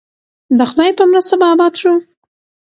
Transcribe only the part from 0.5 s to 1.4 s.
د خدای په مرسته